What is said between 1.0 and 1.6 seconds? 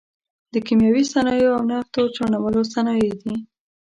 صنایعو